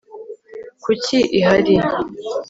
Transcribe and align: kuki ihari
kuki 0.83 1.19
ihari 1.37 1.75